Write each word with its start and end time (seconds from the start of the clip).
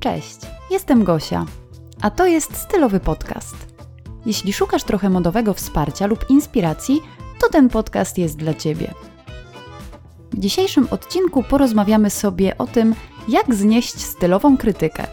Cześć, 0.00 0.38
jestem 0.70 1.04
Gosia, 1.04 1.46
a 2.02 2.10
to 2.10 2.26
jest 2.26 2.56
stylowy 2.56 3.00
podcast. 3.00 3.56
Jeśli 4.26 4.52
szukasz 4.52 4.84
trochę 4.84 5.10
modowego 5.10 5.54
wsparcia 5.54 6.06
lub 6.06 6.30
inspiracji, 6.30 7.00
to 7.40 7.48
ten 7.48 7.68
podcast 7.68 8.18
jest 8.18 8.36
dla 8.36 8.54
Ciebie. 8.54 8.94
W 10.32 10.38
dzisiejszym 10.38 10.88
odcinku 10.90 11.42
porozmawiamy 11.42 12.10
sobie 12.10 12.58
o 12.58 12.66
tym, 12.66 12.94
jak 13.28 13.54
znieść 13.54 14.00
stylową 14.00 14.56
krytykę. 14.56 15.06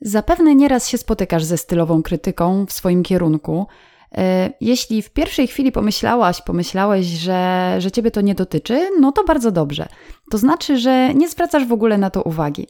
Zapewne 0.00 0.54
nieraz 0.54 0.88
się 0.88 0.98
spotykasz 0.98 1.44
ze 1.44 1.58
stylową 1.58 2.02
krytyką 2.02 2.66
w 2.66 2.72
swoim 2.72 3.02
kierunku. 3.02 3.66
E, 4.12 4.52
jeśli 4.60 5.02
w 5.02 5.10
pierwszej 5.10 5.46
chwili 5.46 5.72
pomyślałaś, 5.72 6.42
pomyślałeś, 6.42 7.06
że, 7.06 7.74
że 7.78 7.92
ciebie 7.92 8.10
to 8.10 8.20
nie 8.20 8.34
dotyczy, 8.34 8.90
no 9.00 9.12
to 9.12 9.24
bardzo 9.24 9.50
dobrze. 9.50 9.88
To 10.30 10.38
znaczy, 10.38 10.78
że 10.78 11.14
nie 11.14 11.28
zwracasz 11.28 11.66
w 11.66 11.72
ogóle 11.72 11.98
na 11.98 12.10
to 12.10 12.22
uwagi. 12.22 12.66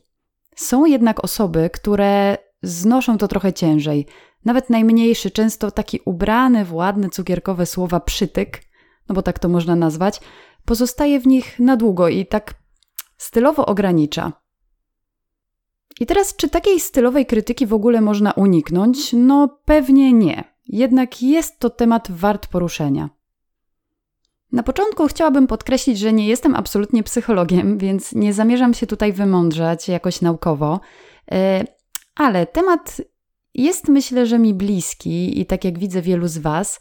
Są 0.56 0.84
jednak 0.84 1.24
osoby, 1.24 1.70
które 1.72 2.38
znoszą 2.62 3.18
to 3.18 3.28
trochę 3.28 3.52
ciężej. 3.52 4.06
Nawet 4.44 4.70
najmniejszy, 4.70 5.30
często 5.30 5.70
taki 5.70 6.00
ubrany 6.04 6.64
w 6.64 6.74
ładne 6.74 7.10
cukierkowe 7.10 7.66
słowa 7.66 8.00
przytyk, 8.00 8.62
no 9.08 9.14
bo 9.14 9.22
tak 9.22 9.38
to 9.38 9.48
można 9.48 9.76
nazwać, 9.76 10.20
pozostaje 10.64 11.20
w 11.20 11.26
nich 11.26 11.58
na 11.58 11.76
długo 11.76 12.08
i 12.08 12.26
tak 12.26 12.54
stylowo 13.16 13.66
ogranicza. 13.66 14.32
I 16.00 16.06
teraz, 16.06 16.36
czy 16.36 16.48
takiej 16.48 16.80
stylowej 16.80 17.26
krytyki 17.26 17.66
w 17.66 17.74
ogóle 17.74 18.00
można 18.00 18.32
uniknąć? 18.32 19.12
No 19.12 19.60
pewnie 19.64 20.12
nie. 20.12 20.55
Jednak 20.68 21.22
jest 21.22 21.58
to 21.58 21.70
temat 21.70 22.10
wart 22.10 22.46
poruszenia. 22.46 23.10
Na 24.52 24.62
początku 24.62 25.06
chciałabym 25.06 25.46
podkreślić, 25.46 25.98
że 25.98 26.12
nie 26.12 26.28
jestem 26.28 26.54
absolutnie 26.54 27.02
psychologiem, 27.02 27.78
więc 27.78 28.12
nie 28.12 28.32
zamierzam 28.32 28.74
się 28.74 28.86
tutaj 28.86 29.12
wymądrzać 29.12 29.88
jakoś 29.88 30.20
naukowo, 30.20 30.80
e, 31.32 31.64
ale 32.14 32.46
temat 32.46 33.00
jest 33.54 33.88
myślę, 33.88 34.26
że 34.26 34.38
mi 34.38 34.54
bliski 34.54 35.40
i 35.40 35.46
tak 35.46 35.64
jak 35.64 35.78
widzę 35.78 36.02
wielu 36.02 36.28
z 36.28 36.38
Was, 36.38 36.80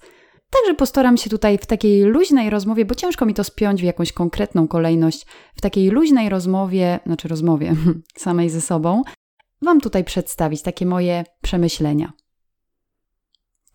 Także 0.50 0.76
postaram 0.76 1.18
się 1.18 1.30
tutaj 1.30 1.58
w 1.58 1.66
takiej 1.66 2.04
luźnej 2.04 2.50
rozmowie, 2.50 2.86
bo 2.86 2.96
ciężko 2.96 3.26
mi 3.26 3.34
to 3.34 3.44
spiąć 3.44 3.82
w 3.82 3.86
jakąś 3.86 4.12
konkretną 4.12 4.68
kolejność, 4.68 5.26
w 5.56 5.62
takiej 5.62 5.90
luźnej 5.90 6.30
rozmowie, 6.30 7.00
znaczy 7.06 7.28
rozmowie 7.28 7.76
samej 8.18 8.50
ze 8.50 8.62
sobą, 8.62 9.02
Wam 9.62 9.82
tutaj 9.82 10.04
przedstawić 10.04 10.62
takie 10.62 10.86
moje 10.86 11.24
przemyślenia. 11.42 12.14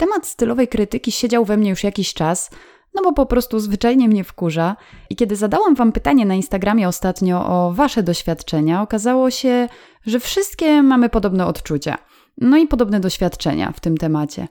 Temat 0.00 0.26
stylowej 0.26 0.68
krytyki 0.68 1.12
siedział 1.12 1.44
we 1.44 1.56
mnie 1.56 1.70
już 1.70 1.84
jakiś 1.84 2.14
czas, 2.14 2.50
no 2.94 3.02
bo 3.02 3.12
po 3.12 3.26
prostu 3.26 3.60
zwyczajnie 3.60 4.08
mnie 4.08 4.24
wkurza. 4.24 4.76
I 5.10 5.16
kiedy 5.16 5.36
zadałam 5.36 5.74
Wam 5.74 5.92
pytanie 5.92 6.26
na 6.26 6.34
Instagramie 6.34 6.88
ostatnio 6.88 7.46
o 7.46 7.72
Wasze 7.72 8.02
doświadczenia, 8.02 8.82
okazało 8.82 9.30
się, 9.30 9.68
że 10.06 10.20
wszystkie 10.20 10.82
mamy 10.82 11.08
podobne 11.08 11.46
odczucia, 11.46 11.98
no 12.38 12.56
i 12.56 12.66
podobne 12.66 13.00
doświadczenia 13.00 13.72
w 13.72 13.80
tym 13.80 13.96
temacie. 13.96 14.48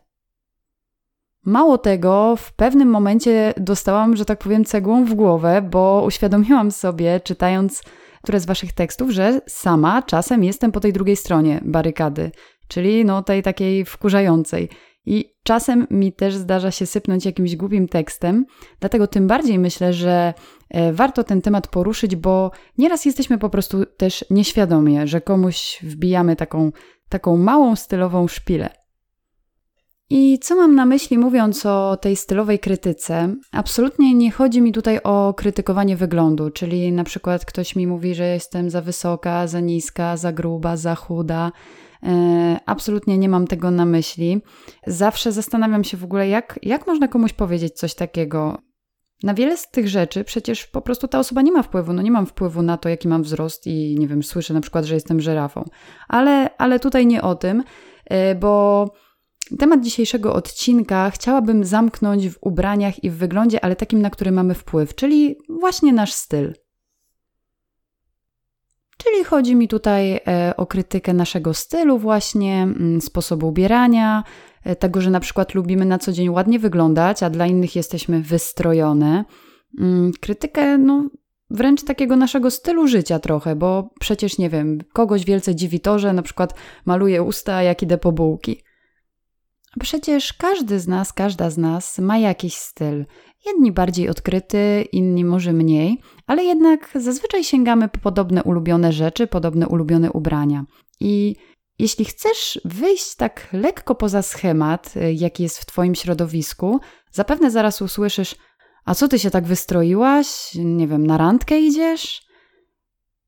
Mało 1.45 1.77
tego, 1.77 2.35
w 2.35 2.53
pewnym 2.53 2.89
momencie 2.89 3.53
dostałam, 3.57 4.15
że 4.15 4.25
tak 4.25 4.39
powiem, 4.39 4.65
cegłą 4.65 5.05
w 5.05 5.13
głowę, 5.13 5.61
bo 5.71 6.03
uświadomiłam 6.05 6.71
sobie, 6.71 7.19
czytając 7.19 7.83
które 8.23 8.39
z 8.39 8.45
Waszych 8.45 8.73
tekstów, 8.73 9.09
że 9.09 9.41
sama 9.47 10.01
czasem 10.01 10.43
jestem 10.43 10.71
po 10.71 10.79
tej 10.79 10.93
drugiej 10.93 11.15
stronie 11.15 11.61
barykady, 11.65 12.31
czyli 12.67 13.05
no 13.05 13.23
tej 13.23 13.43
takiej 13.43 13.85
wkurzającej. 13.85 14.69
I 15.09 15.35
czasem 15.43 15.87
mi 15.91 16.13
też 16.13 16.35
zdarza 16.35 16.71
się 16.71 16.85
sypnąć 16.85 17.25
jakimś 17.25 17.55
głupim 17.55 17.87
tekstem, 17.87 18.45
dlatego 18.79 19.07
tym 19.07 19.27
bardziej 19.27 19.59
myślę, 19.59 19.93
że 19.93 20.33
e, 20.69 20.93
warto 20.93 21.23
ten 21.23 21.41
temat 21.41 21.67
poruszyć, 21.67 22.15
bo 22.15 22.51
nieraz 22.77 23.05
jesteśmy 23.05 23.37
po 23.37 23.49
prostu 23.49 23.85
też 23.85 24.25
nieświadomie, 24.29 25.07
że 25.07 25.21
komuś 25.21 25.79
wbijamy 25.83 26.35
taką, 26.35 26.71
taką 27.09 27.37
małą 27.37 27.75
stylową 27.75 28.27
szpilę. 28.27 28.69
I 30.09 30.39
co 30.39 30.55
mam 30.55 30.75
na 30.75 30.85
myśli 30.85 31.17
mówiąc 31.17 31.65
o 31.65 31.97
tej 31.97 32.15
stylowej 32.15 32.59
krytyce? 32.59 33.35
Absolutnie 33.51 34.13
nie 34.15 34.31
chodzi 34.31 34.61
mi 34.61 34.71
tutaj 34.71 34.99
o 35.03 35.33
krytykowanie 35.33 35.95
wyglądu, 35.95 36.49
czyli 36.49 36.91
na 36.91 37.03
przykład 37.03 37.45
ktoś 37.45 37.75
mi 37.75 37.87
mówi, 37.87 38.15
że 38.15 38.27
jestem 38.27 38.69
za 38.69 38.81
wysoka, 38.81 39.47
za 39.47 39.59
niska, 39.59 40.17
za 40.17 40.33
gruba, 40.33 40.77
za 40.77 40.95
chuda. 40.95 41.51
E, 42.03 42.59
absolutnie 42.65 43.17
nie 43.17 43.29
mam 43.29 43.47
tego 43.47 43.71
na 43.71 43.85
myśli. 43.85 44.41
Zawsze 44.87 45.31
zastanawiam 45.31 45.83
się 45.83 45.97
w 45.97 46.03
ogóle, 46.03 46.27
jak, 46.27 46.59
jak 46.63 46.87
można 46.87 47.07
komuś 47.07 47.33
powiedzieć 47.33 47.73
coś 47.73 47.95
takiego. 47.95 48.57
Na 49.23 49.33
wiele 49.33 49.57
z 49.57 49.71
tych 49.71 49.87
rzeczy 49.87 50.23
przecież 50.23 50.67
po 50.67 50.81
prostu 50.81 51.07
ta 51.07 51.19
osoba 51.19 51.41
nie 51.41 51.51
ma 51.51 51.63
wpływu. 51.63 51.93
No 51.93 52.01
nie 52.01 52.11
mam 52.11 52.25
wpływu 52.25 52.61
na 52.61 52.77
to, 52.77 52.89
jaki 52.89 53.07
mam 53.07 53.23
wzrost 53.23 53.67
i 53.67 53.95
nie 53.99 54.07
wiem, 54.07 54.23
słyszę 54.23 54.53
na 54.53 54.61
przykład, 54.61 54.85
że 54.85 54.93
jestem 54.93 55.21
żyrafą. 55.21 55.63
Ale, 56.07 56.57
ale 56.57 56.79
tutaj 56.79 57.07
nie 57.07 57.21
o 57.21 57.35
tym, 57.35 57.63
e, 58.05 58.35
bo 58.35 58.85
Temat 59.57 59.81
dzisiejszego 59.81 60.33
odcinka 60.33 61.09
chciałabym 61.09 61.63
zamknąć 61.63 62.29
w 62.29 62.37
ubraniach 62.41 63.03
i 63.03 63.09
w 63.09 63.17
wyglądzie, 63.17 63.63
ale 63.63 63.75
takim, 63.75 64.01
na 64.01 64.09
który 64.09 64.31
mamy 64.31 64.53
wpływ, 64.53 64.95
czyli 64.95 65.35
właśnie 65.49 65.93
nasz 65.93 66.13
styl. 66.13 66.53
Czyli 69.03 69.23
chodzi 69.23 69.55
mi 69.55 69.67
tutaj 69.67 70.19
e, 70.27 70.53
o 70.57 70.65
krytykę 70.65 71.13
naszego 71.13 71.53
stylu, 71.53 71.97
właśnie 71.97 72.63
mm, 72.63 73.01
sposobu 73.01 73.47
ubierania, 73.47 74.23
e, 74.63 74.75
tego, 74.75 75.01
że 75.01 75.09
na 75.09 75.19
przykład 75.19 75.53
lubimy 75.53 75.85
na 75.85 75.99
co 75.99 76.11
dzień 76.11 76.29
ładnie 76.29 76.59
wyglądać, 76.59 77.23
a 77.23 77.29
dla 77.29 77.47
innych 77.47 77.75
jesteśmy 77.75 78.21
wystrojone. 78.21 79.25
Mm, 79.79 80.11
krytykę, 80.19 80.77
no, 80.77 81.09
wręcz 81.49 81.83
takiego 81.83 82.15
naszego 82.15 82.51
stylu 82.51 82.87
życia 82.87 83.19
trochę, 83.19 83.55
bo 83.55 83.89
przecież 83.99 84.37
nie 84.37 84.49
wiem, 84.49 84.79
kogoś 84.93 85.25
wielce 85.25 85.55
dziwi 85.55 85.79
to, 85.79 85.99
że 85.99 86.13
na 86.13 86.21
przykład 86.21 86.53
maluje 86.85 87.23
usta, 87.23 87.63
jak 87.63 87.83
idę 87.83 87.97
po 87.97 88.11
bułki. 88.11 88.63
Przecież 89.79 90.33
każdy 90.33 90.79
z 90.79 90.87
nas, 90.87 91.13
każda 91.13 91.49
z 91.49 91.57
nas 91.57 91.99
ma 91.99 92.17
jakiś 92.17 92.55
styl. 92.55 93.05
Jedni 93.45 93.71
bardziej 93.71 94.09
odkryty, 94.09 94.85
inni 94.91 95.25
może 95.25 95.53
mniej, 95.53 96.01
ale 96.27 96.43
jednak 96.43 96.89
zazwyczaj 96.95 97.43
sięgamy 97.43 97.89
po 97.89 97.99
podobne 97.99 98.43
ulubione 98.43 98.93
rzeczy, 98.93 99.27
podobne 99.27 99.67
ulubione 99.67 100.11
ubrania. 100.11 100.65
I 100.99 101.35
jeśli 101.79 102.05
chcesz 102.05 102.61
wyjść 102.65 103.15
tak 103.15 103.47
lekko 103.53 103.95
poza 103.95 104.21
schemat, 104.21 104.93
jaki 105.13 105.43
jest 105.43 105.59
w 105.59 105.65
Twoim 105.65 105.95
środowisku, 105.95 106.79
zapewne 107.11 107.51
zaraz 107.51 107.81
usłyszysz: 107.81 108.35
A 108.85 108.95
co 108.95 109.07
ty 109.07 109.19
się 109.19 109.29
tak 109.29 109.45
wystroiłaś? 109.45 110.51
Nie 110.55 110.87
wiem, 110.87 111.07
na 111.07 111.17
randkę 111.17 111.59
idziesz? 111.59 112.21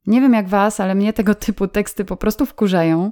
Nie 0.08 0.22
wiem 0.22 0.34
jak 0.34 0.50
Was, 0.50 0.80
ale 0.80 0.96
mnie 0.96 1.14
tego 1.14 1.36
typu 1.36 1.68
teksty 1.68 2.06
po 2.06 2.18
prostu 2.18 2.46
wkurzają. 2.46 3.12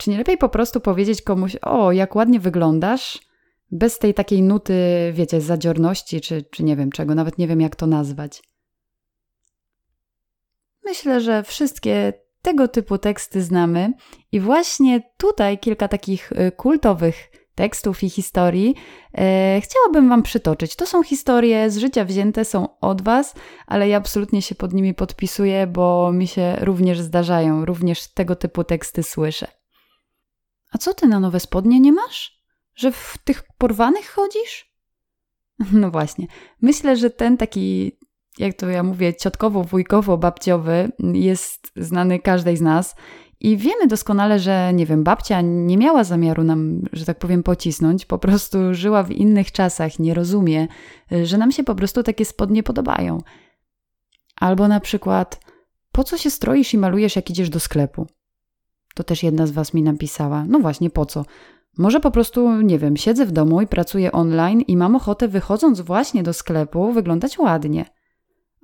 Czy 0.00 0.10
nie 0.10 0.18
lepiej 0.18 0.38
po 0.38 0.48
prostu 0.48 0.80
powiedzieć 0.80 1.22
komuś, 1.22 1.56
o, 1.62 1.92
jak 1.92 2.16
ładnie 2.16 2.40
wyglądasz, 2.40 3.18
bez 3.70 3.98
tej 3.98 4.14
takiej 4.14 4.42
nuty, 4.42 4.74
wiecie, 5.12 5.40
zadziorności, 5.40 6.20
czy, 6.20 6.42
czy 6.42 6.64
nie 6.64 6.76
wiem 6.76 6.90
czego, 6.90 7.14
nawet 7.14 7.38
nie 7.38 7.48
wiem 7.48 7.60
jak 7.60 7.76
to 7.76 7.86
nazwać. 7.86 8.42
Myślę, 10.84 11.20
że 11.20 11.42
wszystkie 11.42 12.12
tego 12.42 12.68
typu 12.68 12.98
teksty 12.98 13.42
znamy 13.42 13.92
i 14.32 14.40
właśnie 14.40 15.02
tutaj 15.16 15.58
kilka 15.58 15.88
takich 15.88 16.32
y, 16.32 16.52
kultowych 16.52 17.30
tekstów 17.54 18.02
i 18.02 18.10
historii 18.10 18.74
e, 19.18 19.60
chciałabym 19.60 20.08
Wam 20.08 20.22
przytoczyć. 20.22 20.76
To 20.76 20.86
są 20.86 21.02
historie 21.02 21.70
z 21.70 21.78
życia 21.78 22.04
wzięte, 22.04 22.44
są 22.44 22.78
od 22.80 23.02
Was, 23.02 23.34
ale 23.66 23.88
ja 23.88 23.96
absolutnie 23.96 24.42
się 24.42 24.54
pod 24.54 24.72
nimi 24.72 24.94
podpisuję, 24.94 25.66
bo 25.66 26.12
mi 26.12 26.26
się 26.26 26.56
również 26.60 27.00
zdarzają, 27.00 27.64
również 27.64 28.12
tego 28.12 28.36
typu 28.36 28.64
teksty 28.64 29.02
słyszę. 29.02 29.59
A 30.70 30.78
co 30.78 30.94
ty 30.94 31.06
na 31.06 31.20
nowe 31.20 31.40
spodnie 31.40 31.80
nie 31.80 31.92
masz? 31.92 32.40
Że 32.74 32.92
w 32.92 33.14
tych 33.24 33.42
porwanych 33.58 34.10
chodzisz? 34.10 34.70
No 35.72 35.90
właśnie. 35.90 36.26
Myślę, 36.62 36.96
że 36.96 37.10
ten 37.10 37.36
taki, 37.36 37.92
jak 38.38 38.54
to 38.54 38.68
ja 38.68 38.82
mówię, 38.82 39.14
ciotkowo, 39.14 39.64
wujkowo, 39.64 40.18
babciowy 40.18 40.92
jest 41.12 41.72
znany 41.76 42.18
każdej 42.18 42.56
z 42.56 42.60
nas. 42.60 42.94
I 43.40 43.56
wiemy 43.56 43.86
doskonale, 43.86 44.38
że 44.38 44.72
nie 44.74 44.86
wiem, 44.86 45.04
babcia 45.04 45.40
nie 45.40 45.76
miała 45.76 46.04
zamiaru 46.04 46.44
nam, 46.44 46.82
że 46.92 47.04
tak 47.04 47.18
powiem, 47.18 47.42
pocisnąć, 47.42 48.06
po 48.06 48.18
prostu 48.18 48.74
żyła 48.74 49.02
w 49.02 49.10
innych 49.10 49.52
czasach, 49.52 49.98
nie 49.98 50.14
rozumie, 50.14 50.68
że 51.24 51.38
nam 51.38 51.52
się 51.52 51.64
po 51.64 51.74
prostu 51.74 52.02
takie 52.02 52.24
spodnie 52.24 52.62
podobają. 52.62 53.18
Albo 54.36 54.68
na 54.68 54.80
przykład, 54.80 55.40
po 55.92 56.04
co 56.04 56.18
się 56.18 56.30
stroisz 56.30 56.74
i 56.74 56.78
malujesz, 56.78 57.16
jak 57.16 57.30
idziesz 57.30 57.50
do 57.50 57.60
sklepu? 57.60 58.06
To 58.94 59.04
też 59.04 59.22
jedna 59.22 59.46
z 59.46 59.50
Was 59.50 59.74
mi 59.74 59.82
napisała. 59.82 60.44
No 60.48 60.58
właśnie, 60.58 60.90
po 60.90 61.06
co? 61.06 61.24
Może 61.78 62.00
po 62.00 62.10
prostu, 62.10 62.62
nie 62.62 62.78
wiem, 62.78 62.96
siedzę 62.96 63.26
w 63.26 63.32
domu 63.32 63.60
i 63.60 63.66
pracuję 63.66 64.12
online 64.12 64.60
i 64.60 64.76
mam 64.76 64.96
ochotę 64.96 65.28
wychodząc 65.28 65.80
właśnie 65.80 66.22
do 66.22 66.32
sklepu 66.32 66.92
wyglądać 66.92 67.38
ładnie. 67.38 67.84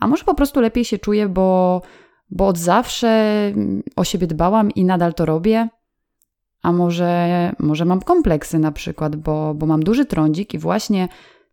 A 0.00 0.06
może 0.06 0.25
po 0.25 0.34
prostu 0.34 0.61
lepiej 0.61 0.84
się 0.84 0.99
czuję, 0.99 1.28
bo, 1.28 1.82
bo 2.31 2.46
od 2.46 2.58
zawsze 2.58 3.52
o 3.96 4.05
siebie 4.05 4.26
dbałam 4.26 4.70
i 4.70 4.84
nadal 4.84 5.14
to 5.14 5.26
robię? 5.26 5.69
A 6.62 6.73
może, 6.73 7.52
może 7.58 7.84
mam 7.84 8.00
kompleksy 8.00 8.58
na 8.58 8.73
przykład, 8.73 9.17
bo, 9.17 9.55
bo 9.55 9.67
mam 9.67 9.82
duży 9.82 10.05
trądzik 10.05 10.55
i 10.55 10.58
właśnie 10.58 11.08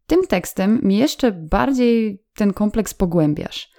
Tym 0.08 0.28
tekstem 0.28 0.80
mi 0.84 0.98
jeszcze 0.98 1.31
bardziej 1.31 2.24
ten 2.36 2.54
kompleks 2.54 2.94
pogłębiasz. 2.94 3.73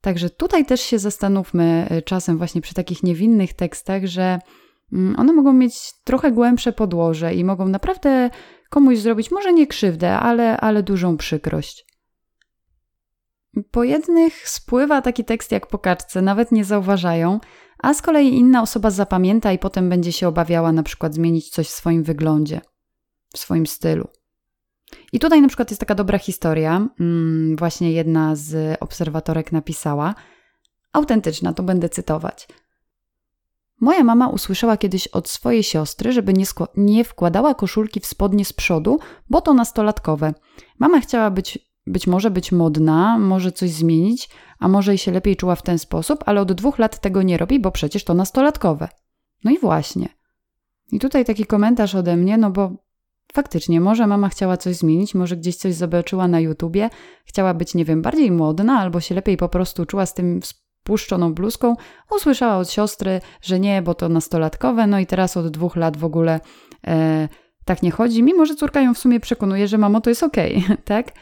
Także 0.00 0.30
tutaj 0.30 0.66
też 0.66 0.80
się 0.80 0.98
zastanówmy 0.98 1.88
y, 1.98 2.02
czasem 2.02 2.38
właśnie 2.38 2.60
przy 2.60 2.74
takich 2.74 3.02
niewinnych 3.02 3.52
tekstach, 3.52 4.06
że 4.06 4.38
mm, 4.92 5.18
one 5.18 5.32
mogą 5.32 5.52
mieć 5.52 5.92
trochę 6.04 6.32
głębsze 6.32 6.72
podłoże 6.72 7.34
i 7.34 7.44
mogą 7.44 7.68
naprawdę 7.68 8.30
komuś 8.70 8.98
zrobić 8.98 9.30
może 9.30 9.52
nie 9.52 9.66
krzywdę, 9.66 10.18
ale, 10.18 10.56
ale 10.56 10.82
dużą 10.82 11.16
przykrość. 11.16 11.86
Po 13.70 13.84
jednych 13.84 14.48
spływa 14.48 15.02
taki 15.02 15.24
tekst 15.24 15.52
jak 15.52 15.66
po 15.66 15.78
kartce, 15.78 16.22
nawet 16.22 16.52
nie 16.52 16.64
zauważają, 16.64 17.40
a 17.78 17.94
z 17.94 18.02
kolei 18.02 18.34
inna 18.34 18.62
osoba 18.62 18.90
zapamięta 18.90 19.52
i 19.52 19.58
potem 19.58 19.88
będzie 19.88 20.12
się 20.12 20.28
obawiała 20.28 20.72
na 20.72 20.82
przykład 20.82 21.14
zmienić 21.14 21.50
coś 21.50 21.66
w 21.66 21.70
swoim 21.70 22.02
wyglądzie, 22.02 22.60
w 23.34 23.38
swoim 23.38 23.66
stylu. 23.66 24.08
I 25.12 25.18
tutaj 25.18 25.42
na 25.42 25.48
przykład 25.48 25.70
jest 25.70 25.80
taka 25.80 25.94
dobra 25.94 26.18
historia, 26.18 26.88
mm, 27.00 27.56
właśnie 27.56 27.92
jedna 27.92 28.36
z 28.36 28.76
obserwatorek 28.80 29.52
napisała, 29.52 30.14
autentyczna, 30.92 31.52
to 31.52 31.62
będę 31.62 31.88
cytować. 31.88 32.48
Moja 33.80 34.04
mama 34.04 34.28
usłyszała 34.28 34.76
kiedyś 34.76 35.06
od 35.06 35.28
swojej 35.28 35.62
siostry, 35.62 36.12
żeby 36.12 36.32
nie, 36.32 36.44
nie 36.76 37.04
wkładała 37.04 37.54
koszulki 37.54 38.00
w 38.00 38.06
spodnie 38.06 38.44
z 38.44 38.52
przodu, 38.52 38.98
bo 39.30 39.40
to 39.40 39.54
nastolatkowe. 39.54 40.34
Mama 40.78 41.00
chciała 41.00 41.30
być, 41.30 41.58
być 41.86 42.06
może 42.06 42.30
być 42.30 42.52
modna, 42.52 43.18
może 43.18 43.52
coś 43.52 43.70
zmienić, 43.70 44.28
a 44.58 44.68
może 44.68 44.94
i 44.94 44.98
się 44.98 45.12
lepiej 45.12 45.36
czuła 45.36 45.56
w 45.56 45.62
ten 45.62 45.78
sposób, 45.78 46.24
ale 46.26 46.40
od 46.40 46.52
dwóch 46.52 46.78
lat 46.78 47.00
tego 47.00 47.22
nie 47.22 47.38
robi, 47.38 47.60
bo 47.60 47.70
przecież 47.70 48.04
to 48.04 48.14
nastolatkowe. 48.14 48.88
No 49.44 49.50
i 49.50 49.58
właśnie. 49.58 50.08
I 50.92 50.98
tutaj 50.98 51.24
taki 51.24 51.46
komentarz 51.46 51.94
ode 51.94 52.16
mnie, 52.16 52.38
no 52.38 52.50
bo 52.50 52.72
faktycznie, 53.32 53.80
może 53.80 54.06
mama 54.06 54.28
chciała 54.28 54.56
coś 54.56 54.76
zmienić, 54.76 55.14
może 55.14 55.36
gdzieś 55.36 55.56
coś 55.56 55.74
zobaczyła 55.74 56.28
na 56.28 56.40
YouTubie, 56.40 56.90
chciała 57.24 57.54
być, 57.54 57.74
nie 57.74 57.84
wiem, 57.84 58.02
bardziej 58.02 58.30
modna, 58.30 58.78
albo 58.78 59.00
się 59.00 59.14
lepiej 59.14 59.36
po 59.36 59.48
prostu 59.48 59.86
czuła 59.86 60.06
z 60.06 60.14
tym 60.14 60.40
spuszczoną 60.42 61.34
bluzką, 61.34 61.76
usłyszała 62.16 62.56
od 62.56 62.70
siostry, 62.70 63.20
że 63.42 63.60
nie, 63.60 63.82
bo 63.82 63.94
to 63.94 64.08
nastolatkowe, 64.08 64.86
no 64.86 64.98
i 64.98 65.06
teraz 65.06 65.36
od 65.36 65.48
dwóch 65.48 65.76
lat 65.76 65.96
w 65.96 66.04
ogóle 66.04 66.40
e, 66.86 67.28
tak 67.64 67.82
nie 67.82 67.90
chodzi, 67.90 68.22
mimo 68.22 68.46
że 68.46 68.54
córka 68.54 68.80
ją 68.80 68.94
w 68.94 68.98
sumie 68.98 69.20
przekonuje, 69.20 69.68
że 69.68 69.78
mamo 69.78 70.00
to 70.00 70.10
jest 70.10 70.22
okej, 70.22 70.56
okay, 70.64 70.76
tak? 70.84 71.12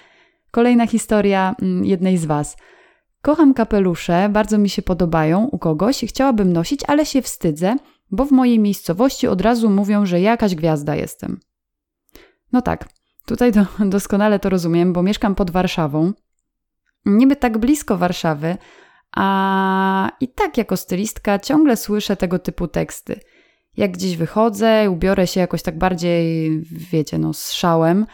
Kolejna 0.51 0.87
historia 0.87 1.55
mm, 1.63 1.85
jednej 1.85 2.19
z 2.19 2.25
Was. 2.25 2.57
Kocham 3.23 3.55
kapelusze, 3.55 4.29
bardzo 4.29 4.59
mi 4.59 4.69
się 4.69 4.83
podobają 4.83 5.45
u 5.45 5.59
kogoś, 5.59 6.05
chciałabym 6.09 6.53
nosić, 6.53 6.81
ale 6.87 7.07
się 7.07 7.23
wstydzę, 7.23 7.77
bo 8.11 8.25
w 8.25 8.31
mojej 8.31 8.59
miejscowości 8.59 9.27
od 9.29 9.41
razu 9.41 9.71
mówią, 9.71 10.07
że 10.07 10.21
jakaś 10.21 10.55
gwiazda 10.55 10.97
jestem. 10.97 11.41
No 12.53 12.63
tak, 12.63 12.89
tutaj 13.27 13.53
do, 13.53 13.67
doskonale 13.97 14.39
to 14.39 14.49
rozumiem, 14.49 14.93
bo 14.93 15.03
mieszkam 15.03 15.35
pod 15.35 15.51
Warszawą. 15.51 16.13
Niby 17.07 17.37
tak 17.37 17.59
blisko 17.59 17.97
Warszawy, 17.97 18.57
a 19.17 20.11
i 20.21 20.29
tak 20.29 20.59
jako 20.59 20.77
stylistka 20.77 21.39
ciągle 21.39 21.77
słyszę 21.77 22.17
tego 22.17 22.39
typu 22.39 22.69
teksty. 22.69 23.21
Jak 23.77 23.93
gdzieś 23.93 24.17
wychodzę, 24.17 24.91
ubiorę 24.91 25.27
się 25.27 25.41
jakoś 25.41 25.63
tak 25.63 25.79
bardziej, 25.79 26.51
wiecie, 26.93 27.19
no 27.19 27.33
z 27.33 27.53
szałem, 27.53 28.07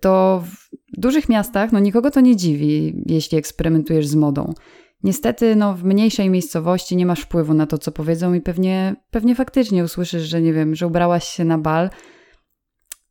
to 0.00 0.42
w 0.46 1.00
dużych 1.00 1.28
miastach 1.28 1.72
no 1.72 1.78
nikogo 1.78 2.10
to 2.10 2.20
nie 2.20 2.36
dziwi, 2.36 3.02
jeśli 3.06 3.38
eksperymentujesz 3.38 4.06
z 4.06 4.14
modą. 4.14 4.54
Niestety, 5.02 5.56
no, 5.56 5.74
w 5.74 5.84
mniejszej 5.84 6.30
miejscowości 6.30 6.96
nie 6.96 7.06
masz 7.06 7.20
wpływu 7.20 7.54
na 7.54 7.66
to, 7.66 7.78
co 7.78 7.92
powiedzą, 7.92 8.34
i 8.34 8.40
pewnie, 8.40 8.96
pewnie 9.10 9.34
faktycznie 9.34 9.84
usłyszysz, 9.84 10.22
że 10.22 10.40
nie 10.40 10.52
wiem, 10.52 10.74
że 10.74 10.86
ubrałaś 10.86 11.24
się 11.24 11.44
na 11.44 11.58
bal. 11.58 11.90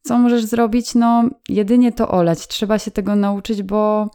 Co 0.06 0.18
możesz 0.18 0.46
zrobić? 0.46 0.96
No, 0.96 1.30
jedynie 1.50 1.92
to 1.92 2.12
olać. 2.12 2.48
Trzeba 2.48 2.80
się 2.80 2.92
tego 2.92 3.16
nauczyć, 3.16 3.64
bo 3.64 4.10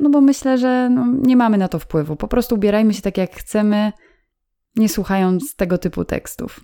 no 0.00 0.10
bo 0.10 0.20
myślę, 0.20 0.58
że 0.58 0.90
no, 0.90 1.06
nie 1.22 1.36
mamy 1.36 1.58
na 1.58 1.68
to 1.68 1.78
wpływu. 1.78 2.16
Po 2.16 2.28
prostu 2.28 2.54
ubierajmy 2.54 2.94
się 2.94 3.02
tak, 3.02 3.18
jak 3.18 3.34
chcemy, 3.34 3.92
nie 4.76 4.88
słuchając 4.88 5.56
tego 5.56 5.78
typu 5.78 6.04
tekstów. 6.04 6.60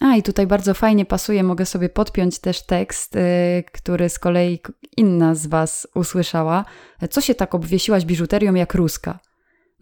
A 0.00 0.16
i 0.16 0.22
tutaj 0.22 0.46
bardzo 0.46 0.74
fajnie 0.74 1.04
pasuje, 1.04 1.42
mogę 1.42 1.66
sobie 1.66 1.88
podpiąć 1.88 2.38
też 2.38 2.66
tekst, 2.66 3.14
yy, 3.14 3.22
który 3.72 4.08
z 4.08 4.18
kolei 4.18 4.60
inna 4.96 5.34
z 5.34 5.46
Was 5.46 5.88
usłyszała. 5.94 6.64
Co 7.10 7.20
się 7.20 7.34
tak 7.34 7.54
obwiesiłaś 7.54 8.04
biżuterią 8.04 8.54
jak 8.54 8.74
ruska? 8.74 9.18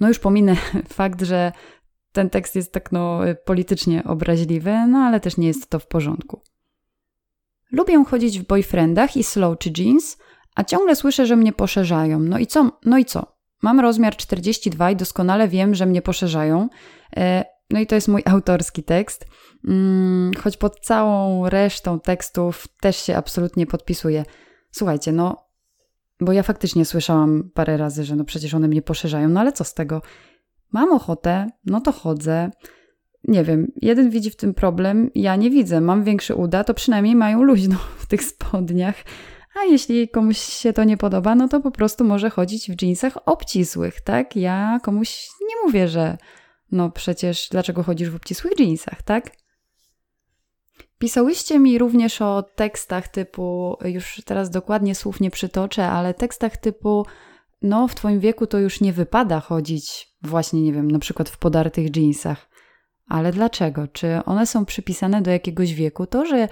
No 0.00 0.08
już 0.08 0.18
pominę 0.18 0.56
fakt, 0.98 1.22
że 1.22 1.52
ten 2.12 2.30
tekst 2.30 2.56
jest 2.56 2.72
tak 2.72 2.92
no, 2.92 3.20
politycznie 3.44 4.04
obraźliwy, 4.04 4.86
no 4.88 4.98
ale 4.98 5.20
też 5.20 5.36
nie 5.36 5.46
jest 5.46 5.70
to 5.70 5.78
w 5.78 5.86
porządku. 5.86 6.42
Lubię 7.72 8.04
chodzić 8.04 8.40
w 8.40 8.46
boyfriendach 8.46 9.16
i 9.16 9.24
slouchy 9.24 9.70
jeans, 9.78 10.18
a 10.54 10.64
ciągle 10.64 10.96
słyszę, 10.96 11.26
że 11.26 11.36
mnie 11.36 11.52
poszerzają. 11.52 12.18
No 12.18 12.38
i 12.38 12.46
co? 12.46 12.78
No 12.84 12.98
i 12.98 13.04
co? 13.04 13.36
Mam 13.62 13.80
rozmiar 13.80 14.16
42 14.16 14.90
i 14.90 14.96
doskonale 14.96 15.48
wiem, 15.48 15.74
że 15.74 15.86
mnie 15.86 16.02
poszerzają. 16.02 16.68
E, 17.16 17.44
no 17.70 17.80
i 17.80 17.86
to 17.86 17.94
jest 17.94 18.08
mój 18.08 18.22
autorski 18.24 18.82
tekst, 18.82 19.26
mm, 19.68 20.32
choć 20.34 20.56
pod 20.56 20.80
całą 20.80 21.48
resztą 21.48 22.00
tekstów 22.00 22.68
też 22.80 22.96
się 22.96 23.16
absolutnie 23.16 23.66
podpisuję. 23.66 24.24
Słuchajcie, 24.70 25.12
no, 25.12 25.36
bo 26.20 26.32
ja 26.32 26.42
faktycznie 26.42 26.84
słyszałam 26.84 27.50
parę 27.54 27.76
razy, 27.76 28.04
że 28.04 28.16
no 28.16 28.24
przecież 28.24 28.54
one 28.54 28.68
mnie 28.68 28.82
poszerzają, 28.82 29.28
no 29.28 29.40
ale 29.40 29.52
co 29.52 29.64
z 29.64 29.74
tego? 29.74 30.02
Mam 30.72 30.92
ochotę, 30.92 31.46
no 31.64 31.80
to 31.80 31.92
chodzę. 31.92 32.50
Nie 33.24 33.44
wiem, 33.44 33.72
jeden 33.76 34.10
widzi 34.10 34.30
w 34.30 34.36
tym 34.36 34.54
problem, 34.54 35.10
ja 35.14 35.36
nie 35.36 35.50
widzę. 35.50 35.80
Mam 35.80 36.04
większy 36.04 36.34
uda, 36.34 36.64
to 36.64 36.74
przynajmniej 36.74 37.16
mają 37.16 37.42
luźno 37.42 37.76
w 38.02 38.06
tych 38.06 38.24
spodniach. 38.24 38.94
A 39.60 39.64
jeśli 39.64 40.08
komuś 40.08 40.38
się 40.38 40.72
to 40.72 40.84
nie 40.84 40.96
podoba, 40.96 41.34
no 41.34 41.48
to 41.48 41.60
po 41.60 41.70
prostu 41.70 42.04
może 42.04 42.30
chodzić 42.30 42.70
w 42.70 42.76
dżinsach 42.76 43.18
obcisłych, 43.26 44.00
tak? 44.00 44.36
Ja 44.36 44.80
komuś 44.82 45.28
nie 45.48 45.66
mówię, 45.66 45.88
że 45.88 46.18
no 46.72 46.90
przecież 46.90 47.48
dlaczego 47.50 47.82
chodzisz 47.82 48.10
w 48.10 48.16
obcisłych 48.16 48.56
dżinsach, 48.56 49.02
tak? 49.02 49.30
Pisałyście 50.98 51.58
mi 51.58 51.78
również 51.78 52.22
o 52.22 52.42
tekstach 52.42 53.08
typu, 53.08 53.76
już 53.84 54.22
teraz 54.24 54.50
dokładnie 54.50 54.94
słów 54.94 55.20
nie 55.20 55.30
przytoczę, 55.30 55.88
ale 55.88 56.14
tekstach 56.14 56.56
typu, 56.56 57.06
no 57.62 57.88
w 57.88 57.94
twoim 57.94 58.20
wieku 58.20 58.46
to 58.46 58.58
już 58.58 58.80
nie 58.80 58.92
wypada 58.92 59.40
chodzić 59.40 60.08
właśnie, 60.22 60.62
nie 60.62 60.72
wiem, 60.72 60.90
na 60.90 60.98
przykład 60.98 61.28
w 61.28 61.38
podartych 61.38 61.90
dżinsach. 61.90 62.49
Ale 63.10 63.32
dlaczego? 63.32 63.88
Czy 63.88 64.24
one 64.26 64.46
są 64.46 64.64
przypisane 64.64 65.22
do 65.22 65.30
jakiegoś 65.30 65.74
wieku? 65.74 66.06
To, 66.06 66.26
że 66.26 66.48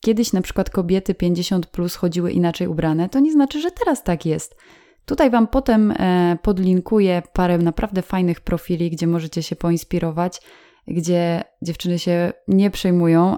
kiedyś 0.00 0.32
na 0.32 0.42
przykład 0.42 0.70
kobiety 0.70 1.14
50 1.14 1.66
plus 1.66 1.94
chodziły 1.94 2.32
inaczej 2.32 2.68
ubrane, 2.68 3.08
to 3.08 3.20
nie 3.20 3.32
znaczy, 3.32 3.60
że 3.60 3.70
teraz 3.70 4.04
tak 4.04 4.26
jest. 4.26 4.56
Tutaj 5.04 5.30
Wam 5.30 5.46
potem 5.46 5.90
e, 5.90 6.36
podlinkuję 6.42 7.22
parę 7.32 7.58
naprawdę 7.58 8.02
fajnych 8.02 8.40
profili, 8.40 8.90
gdzie 8.90 9.06
możecie 9.06 9.42
się 9.42 9.56
poinspirować, 9.56 10.40
gdzie 10.86 11.44
dziewczyny 11.62 11.98
się 11.98 12.32
nie 12.48 12.70
przejmują. 12.70 13.36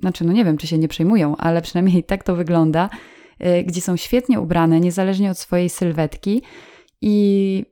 Znaczy, 0.00 0.24
no 0.24 0.32
nie 0.32 0.44
wiem, 0.44 0.56
czy 0.56 0.66
się 0.66 0.78
nie 0.78 0.88
przejmują, 0.88 1.36
ale 1.36 1.62
przynajmniej 1.62 2.04
tak 2.04 2.24
to 2.24 2.36
wygląda, 2.36 2.90
e, 3.38 3.64
gdzie 3.64 3.80
są 3.80 3.96
świetnie 3.96 4.40
ubrane, 4.40 4.80
niezależnie 4.80 5.30
od 5.30 5.38
swojej 5.38 5.68
sylwetki 5.68 6.42
i 7.00 7.64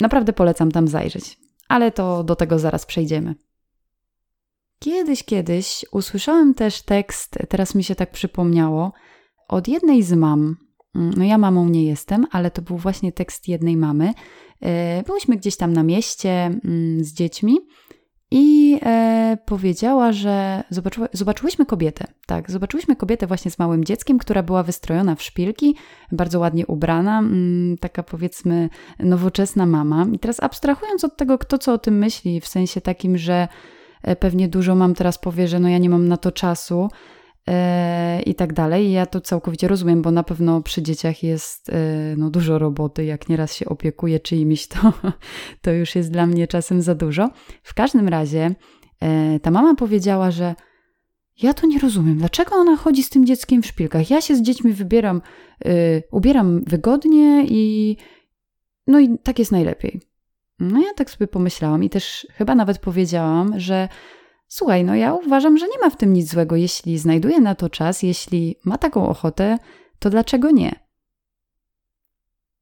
naprawdę 0.00 0.32
polecam 0.32 0.72
tam 0.72 0.88
zajrzeć. 0.88 1.47
Ale 1.68 1.92
to 1.92 2.24
do 2.24 2.36
tego 2.36 2.58
zaraz 2.58 2.86
przejdziemy. 2.86 3.34
Kiedyś, 4.78 5.24
kiedyś 5.24 5.84
usłyszałem 5.92 6.54
też 6.54 6.82
tekst, 6.82 7.38
teraz 7.48 7.74
mi 7.74 7.84
się 7.84 7.94
tak 7.94 8.10
przypomniało, 8.10 8.92
od 9.48 9.68
jednej 9.68 10.02
z 10.02 10.12
mam. 10.12 10.56
Mm, 10.94 11.14
no 11.16 11.24
ja 11.24 11.38
mamą 11.38 11.68
nie 11.68 11.84
jestem, 11.84 12.26
ale 12.30 12.50
to 12.50 12.62
był 12.62 12.76
właśnie 12.76 13.12
tekst 13.12 13.48
jednej 13.48 13.76
mamy. 13.76 14.12
E, 14.60 15.02
byłyśmy 15.02 15.36
gdzieś 15.36 15.56
tam 15.56 15.72
na 15.72 15.82
mieście 15.82 16.30
mm, 16.30 17.04
z 17.04 17.12
dziećmi 17.12 17.58
i 18.30 18.78
e, 18.82 19.38
powiedziała, 19.46 20.12
że 20.12 20.64
zobaczyły, 20.70 21.08
zobaczyłyśmy 21.12 21.66
kobietę. 21.66 22.06
Tak, 22.26 22.50
zobaczyłyśmy 22.50 22.96
kobietę 22.96 23.26
właśnie 23.26 23.50
z 23.50 23.58
małym 23.58 23.84
dzieckiem, 23.84 24.18
która 24.18 24.42
była 24.42 24.62
wystrojona 24.62 25.14
w 25.14 25.22
szpilki, 25.22 25.76
bardzo 26.12 26.38
ładnie 26.38 26.66
ubrana, 26.66 27.18
mm, 27.18 27.78
taka 27.78 28.02
powiedzmy 28.02 28.68
nowoczesna 28.98 29.66
mama. 29.66 30.06
I 30.12 30.18
teraz 30.18 30.42
abstrahując 30.42 31.04
od 31.04 31.16
tego, 31.16 31.38
kto 31.38 31.58
co 31.58 31.72
o 31.72 31.78
tym 31.78 31.98
myśli, 31.98 32.40
w 32.40 32.48
sensie 32.48 32.80
takim, 32.80 33.18
że 33.18 33.48
E, 34.02 34.16
pewnie 34.16 34.48
dużo 34.48 34.74
mam 34.74 34.94
teraz 34.94 35.18
powie, 35.18 35.48
że 35.48 35.60
no 35.60 35.68
ja 35.68 35.78
nie 35.78 35.90
mam 35.90 36.08
na 36.08 36.16
to 36.16 36.32
czasu 36.32 36.88
i 38.26 38.34
tak 38.34 38.52
dalej. 38.52 38.92
Ja 38.92 39.06
to 39.06 39.20
całkowicie 39.20 39.68
rozumiem, 39.68 40.02
bo 40.02 40.10
na 40.10 40.22
pewno 40.22 40.62
przy 40.62 40.82
dzieciach 40.82 41.22
jest 41.22 41.70
e, 41.70 41.72
no, 42.16 42.30
dużo 42.30 42.58
roboty. 42.58 43.04
Jak 43.04 43.28
nieraz 43.28 43.54
się 43.54 43.66
opiekuję 43.66 44.20
czyimiś, 44.20 44.66
to, 44.66 44.92
to 45.62 45.72
już 45.72 45.94
jest 45.94 46.12
dla 46.12 46.26
mnie 46.26 46.46
czasem 46.46 46.82
za 46.82 46.94
dużo. 46.94 47.30
W 47.62 47.74
każdym 47.74 48.08
razie 48.08 48.54
ta 49.42 49.50
mama 49.50 49.74
powiedziała, 49.74 50.30
że 50.30 50.54
ja 51.42 51.54
to 51.54 51.66
nie 51.66 51.78
rozumiem. 51.78 52.18
Dlaczego 52.18 52.54
ona 52.54 52.76
chodzi 52.76 53.02
z 53.02 53.10
tym 53.10 53.26
dzieckiem 53.26 53.62
w 53.62 53.66
szpilkach? 53.66 54.10
Ja 54.10 54.20
się 54.20 54.36
z 54.36 54.42
dziećmi 54.42 54.72
wybieram, 54.72 55.22
ubieram 56.10 56.64
wygodnie 56.66 57.44
i 57.48 57.96
no 58.86 59.00
i 59.00 59.18
tak 59.18 59.38
jest 59.38 59.52
najlepiej. 59.52 60.00
No 60.58 60.80
ja 60.80 60.94
tak 60.94 61.10
sobie 61.10 61.26
pomyślałam 61.26 61.84
i 61.84 61.90
też 61.90 62.26
chyba 62.32 62.54
nawet 62.54 62.78
powiedziałam, 62.78 63.60
że 63.60 63.88
słuchaj, 64.48 64.84
no 64.84 64.94
ja 64.94 65.14
uważam, 65.14 65.58
że 65.58 65.66
nie 65.66 65.78
ma 65.80 65.90
w 65.90 65.96
tym 65.96 66.12
nic 66.12 66.30
złego, 66.30 66.56
jeśli 66.56 66.98
znajduje 66.98 67.40
na 67.40 67.54
to 67.54 67.70
czas, 67.70 68.02
jeśli 68.02 68.56
ma 68.64 68.78
taką 68.78 69.08
ochotę, 69.08 69.58
to 69.98 70.10
dlaczego 70.10 70.50
nie? 70.50 70.88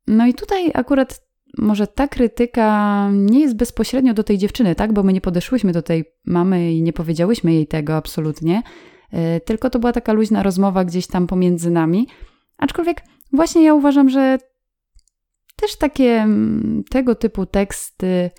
No 0.07 0.27
i 0.27 0.35
tutaj 0.35 0.71
akurat 0.75 1.27
może 1.59 1.87
ta 1.87 2.09
krytyka 2.09 3.09
nie 3.13 3.41
jest 3.41 3.57
bezpośrednio 3.57 4.15
do 4.15 4.25
tej 4.25 4.39
dziewczyny, 4.39 4.75
tak? 4.75 4.93
Bo 4.93 5.03
my 5.03 5.13
nie 5.13 5.21
podeszłyśmy 5.21 5.73
do 5.73 5.83
tej 5.83 6.05
mamy 6.25 6.73
i 6.73 6.83
nie 6.83 6.93
powiedziałyśmy 6.93 7.53
jej 7.53 7.67
tego 7.67 7.97
absolutnie. 7.97 8.63
E, 9.13 9.41
tylko 9.41 9.71
to 9.71 9.79
była 9.79 9.93
taka 9.93 10.13
luźna 10.13 10.43
rozmowa 10.43 10.85
gdzieś 10.85 11.07
tam 11.07 11.27
pomiędzy 11.27 11.71
nami. 11.71 12.09
Aczkolwiek 12.59 13.03
właśnie 13.33 13.65
ja 13.65 13.75
uważam, 13.75 14.11
że 14.11 14.39
też 15.57 15.77
takie 15.77 16.13
mm, 16.13 16.85
tego 16.91 17.15
typu 17.15 17.47
teksty, 17.47 18.31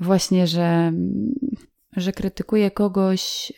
właśnie, 0.00 0.46
że, 0.46 0.92
że 2.00 2.12
krytykuje 2.12 2.70
kogoś, 2.70 3.52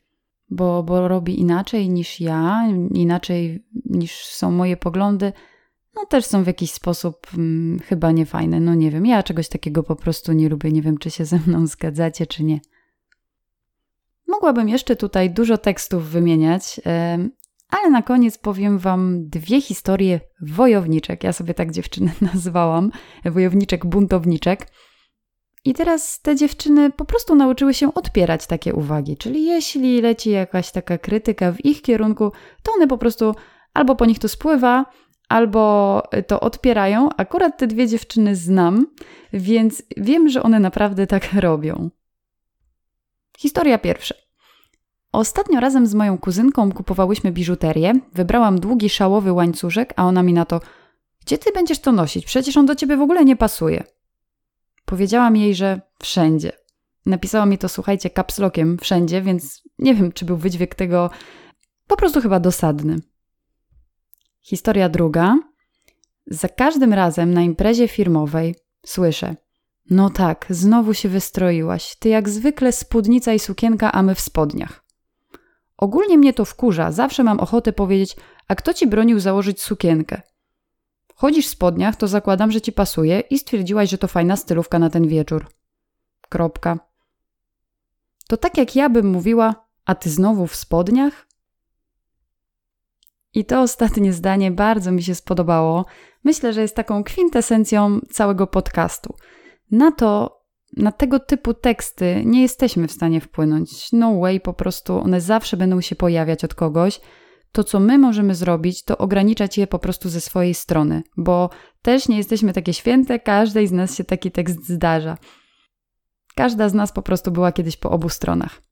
bo, 0.50 0.82
bo 0.82 1.09
robi 1.09 1.40
inaczej 1.40 1.88
niż 1.90 2.20
ja, 2.20 2.68
inaczej 2.94 3.64
niż 3.85 4.25
są 4.25 4.50
moje 4.50 4.76
poglądy, 4.76 5.32
no 5.94 6.06
też 6.06 6.25
są 6.25 6.44
w 6.44 6.47
jakiś 6.47 6.73
sposób 6.73 7.26
hmm, 7.26 7.78
chyba 7.78 8.12
niefajne. 8.12 8.61
No 8.61 8.75
nie 8.75 8.90
wiem, 8.90 9.06
ja 9.06 9.23
czegoś 9.23 9.49
takiego 9.49 9.82
po 9.82 9.97
prostu 9.97 10.32
nie 10.32 10.49
lubię. 10.49 10.73
Nie 10.73 10.82
wiem, 10.82 10.99
czy 10.99 11.11
się 11.11 11.25
ze 11.25 11.38
mną 11.47 11.66
zgadzacie, 11.66 12.26
czy 12.26 12.44
nie. 12.44 12.61
Mogłabym 14.28 14.68
jeszcze 14.68 14.97
tutaj 14.97 15.30
dużo 15.30 15.59
tekstów 15.59 16.09
wymieniać, 16.09 16.80
ale 17.68 17.90
na 17.90 18.02
koniec 18.02 18.38
powiem 18.38 18.78
Wam 18.78 19.28
dwie 19.28 19.61
historie 19.61 20.20
wojowniczek. 20.42 21.25
Ja 21.25 21.32
sobie 21.32 21.54
tak 21.54 21.73
dziewczynę 21.73 22.12
nazwałam. 22.35 22.90
Wojowniczek, 23.25 23.87
buntowniczek. 23.87 24.66
I 25.64 25.74
teraz 25.74 26.20
te 26.20 26.36
dziewczyny 26.36 26.90
po 26.90 27.04
prostu 27.04 27.34
nauczyły 27.34 27.74
się 27.74 27.94
odpierać 27.94 28.46
takie 28.46 28.74
uwagi. 28.74 29.16
Czyli 29.16 29.44
jeśli 29.44 30.00
leci 30.00 30.30
jakaś 30.30 30.72
taka 30.72 30.98
krytyka 30.98 31.52
w 31.52 31.64
ich 31.64 31.82
kierunku, 31.82 32.32
to 32.62 32.72
one 32.72 32.86
po 32.86 32.98
prostu 32.98 33.34
albo 33.74 33.96
po 33.96 34.06
nich 34.06 34.18
to 34.18 34.28
spływa, 34.28 34.86
albo 35.28 36.02
to 36.26 36.40
odpierają. 36.40 37.08
Akurat 37.16 37.58
te 37.58 37.66
dwie 37.66 37.88
dziewczyny 37.88 38.36
znam, 38.36 38.86
więc 39.32 39.82
wiem, 39.96 40.28
że 40.28 40.42
one 40.42 40.60
naprawdę 40.60 41.06
tak 41.06 41.32
robią. 41.40 41.90
Historia 43.38 43.78
pierwsza. 43.78 44.14
Ostatnio 45.12 45.60
razem 45.60 45.86
z 45.86 45.94
moją 45.94 46.18
kuzynką 46.18 46.72
kupowałyśmy 46.72 47.32
biżuterię. 47.32 47.94
Wybrałam 48.12 48.60
długi 48.60 48.88
szałowy 48.88 49.32
łańcuszek, 49.32 49.94
a 49.96 50.04
ona 50.04 50.22
mi 50.22 50.32
na 50.32 50.44
to: 50.44 50.60
Gdzie 51.20 51.38
ty 51.38 51.52
będziesz 51.52 51.78
to 51.78 51.92
nosić? 51.92 52.24
Przecież 52.24 52.56
on 52.56 52.66
do 52.66 52.74
ciebie 52.74 52.96
w 52.96 53.02
ogóle 53.02 53.24
nie 53.24 53.36
pasuje. 53.36 53.84
Powiedziałam 54.84 55.37
jej, 55.37 55.54
że 55.54 55.80
wszędzie. 56.02 56.52
Napisała 57.06 57.46
mi 57.46 57.58
to, 57.58 57.68
słuchajcie, 57.68 58.10
kapslokiem 58.10 58.78
wszędzie, 58.78 59.22
więc 59.22 59.62
nie 59.78 59.94
wiem, 59.94 60.12
czy 60.12 60.25
był 60.25 60.37
wydźwięk 60.37 60.75
tego 60.75 61.10
po 61.87 61.96
prostu 61.96 62.20
chyba 62.20 62.40
dosadny. 62.40 62.96
Historia 64.40 64.88
druga. 64.88 65.38
Za 66.26 66.49
każdym 66.49 66.92
razem 66.92 67.34
na 67.34 67.42
imprezie 67.42 67.88
firmowej 67.88 68.54
słyszę: 68.87 69.37
No 69.90 70.10
tak, 70.10 70.46
znowu 70.50 70.94
się 70.94 71.08
wystroiłaś. 71.08 71.96
Ty 71.99 72.08
jak 72.08 72.28
zwykle 72.28 72.72
spódnica 72.72 73.32
i 73.32 73.38
sukienka, 73.38 73.92
a 73.92 74.02
my 74.02 74.14
w 74.14 74.20
spodniach. 74.20 74.84
Ogólnie 75.76 76.18
mnie 76.18 76.32
to 76.32 76.44
wkurza, 76.44 76.92
zawsze 76.92 77.25
mam 77.25 77.40
ochotę 77.40 77.72
powiedzieć: 77.72 78.16
A 78.49 78.54
kto 78.54 78.75
ci 78.75 78.87
bronił 78.87 79.20
założyć 79.20 79.62
sukienkę? 79.62 80.22
Chodzisz 81.20 81.46
w 81.46 81.50
spodniach, 81.50 81.96
to 81.96 82.08
zakładam, 82.08 82.52
że 82.52 82.60
ci 82.60 82.72
pasuje 82.72 83.20
i 83.20 83.38
stwierdziłaś, 83.38 83.90
że 83.90 83.98
to 83.98 84.08
fajna 84.08 84.36
stylówka 84.36 84.78
na 84.78 84.90
ten 84.90 85.08
wieczór. 85.08 85.46
Kropka. 86.28 86.78
To 88.28 88.36
tak 88.36 88.58
jak 88.58 88.76
ja 88.76 88.88
bym 88.88 89.06
mówiła: 89.06 89.66
A 89.84 89.94
ty 89.94 90.10
znowu 90.10 90.46
w 90.46 90.56
spodniach? 90.56 91.26
I 93.34 93.44
to 93.44 93.60
ostatnie 93.60 94.12
zdanie 94.12 94.50
bardzo 94.50 94.92
mi 94.92 95.02
się 95.02 95.14
spodobało. 95.14 95.86
Myślę, 96.24 96.52
że 96.52 96.62
jest 96.62 96.76
taką 96.76 97.04
kwintesencją 97.04 98.00
całego 98.10 98.46
podcastu. 98.46 99.14
Na 99.70 99.92
to, 99.92 100.40
na 100.76 100.92
tego 100.92 101.20
typu 101.20 101.54
teksty 101.54 102.22
nie 102.24 102.42
jesteśmy 102.42 102.88
w 102.88 102.92
stanie 102.92 103.20
wpłynąć. 103.20 103.92
No 103.92 104.20
way, 104.20 104.40
po 104.40 104.52
prostu 104.52 105.00
one 105.00 105.20
zawsze 105.20 105.56
będą 105.56 105.80
się 105.80 105.96
pojawiać 105.96 106.44
od 106.44 106.54
kogoś. 106.54 107.00
To, 107.52 107.64
co 107.64 107.80
my 107.80 107.99
możemy 107.99 108.35
zrobić, 108.35 108.85
to 108.85 108.99
ograniczać 108.99 109.59
je 109.59 109.66
po 109.66 109.78
prostu 109.78 110.09
ze 110.09 110.21
swojej 110.21 110.54
strony, 110.54 111.02
bo 111.16 111.50
też 111.83 112.09
nie 112.09 112.16
jesteśmy 112.16 112.52
takie 112.52 112.75
święte, 112.75 113.19
każdej 113.19 113.66
z 113.66 113.73
nas 113.73 113.97
się 113.97 114.04
taki 114.04 114.30
tekst 114.30 114.69
zdarza. 114.69 115.19
Każda 116.35 116.69
z 116.69 116.75
nas 116.75 116.92
po 116.92 117.02
prostu 117.02 117.30
była 117.30 117.52
kiedyś 117.52 117.76
po 117.76 117.90
obu 117.90 118.09
stronach. 118.09 118.62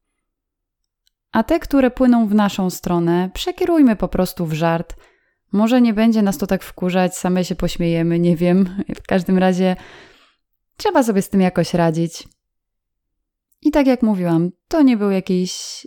A 1.32 1.42
te, 1.42 1.58
które 1.58 1.90
płyną 1.90 2.28
w 2.28 2.34
naszą 2.34 2.70
stronę, 2.70 3.30
przekierujmy 3.34 3.96
po 3.96 4.08
prostu 4.08 4.46
w 4.46 4.52
żart. 4.52 4.96
Może 5.52 5.80
nie 5.80 5.94
będzie 5.94 6.22
nas 6.22 6.38
to 6.38 6.46
tak 6.46 6.62
wkurzać, 6.62 7.16
same 7.16 7.44
się 7.44 7.54
pośmiejemy, 7.54 8.18
nie 8.18 8.36
wiem. 8.36 8.82
W 8.96 9.06
każdym 9.06 9.38
razie 9.38 9.76
trzeba 10.76 11.02
sobie 11.02 11.22
z 11.22 11.28
tym 11.28 11.40
jakoś 11.40 11.74
radzić. 11.74 12.28
I 13.62 13.70
tak 13.70 13.86
jak 13.86 14.02
mówiłam, 14.02 14.50
to 14.68 14.82
nie 14.82 14.96
był 14.96 15.10
jakiś 15.10 15.86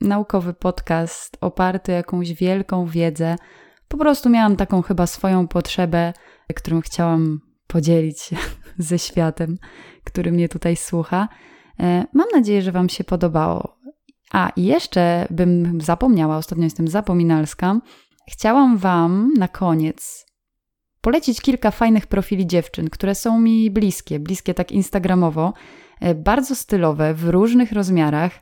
naukowy 0.00 0.54
podcast 0.54 1.36
oparty 1.40 1.92
o 1.92 1.94
jakąś 1.94 2.32
wielką 2.32 2.86
wiedzę. 2.86 3.36
Po 3.88 3.96
prostu 3.96 4.30
miałam 4.30 4.56
taką 4.56 4.82
chyba 4.82 5.06
swoją 5.06 5.48
potrzebę, 5.48 6.12
którą 6.56 6.80
chciałam 6.80 7.40
podzielić 7.66 8.30
ze 8.78 8.98
światem, 8.98 9.58
który 10.04 10.32
mnie 10.32 10.48
tutaj 10.48 10.76
słucha. 10.76 11.28
E, 11.80 12.04
mam 12.12 12.26
nadzieję, 12.34 12.62
że 12.62 12.72
Wam 12.72 12.88
się 12.88 13.04
podobało. 13.04 13.76
A 14.32 14.52
i 14.56 14.64
jeszcze 14.64 15.26
bym 15.30 15.80
zapomniała, 15.80 16.36
ostatnio 16.36 16.64
jestem 16.64 16.88
zapominalska. 16.88 17.80
Chciałam 18.28 18.76
Wam 18.76 19.32
na 19.38 19.48
koniec 19.48 20.30
polecić 21.00 21.40
kilka 21.40 21.70
fajnych 21.70 22.06
profili 22.06 22.46
dziewczyn, 22.46 22.90
które 22.90 23.14
są 23.14 23.40
mi 23.40 23.70
bliskie, 23.70 24.20
bliskie 24.20 24.54
tak 24.54 24.72
instagramowo, 24.72 25.52
e, 26.00 26.14
bardzo 26.14 26.54
stylowe, 26.54 27.14
w 27.14 27.28
różnych 27.28 27.72
rozmiarach 27.72 28.32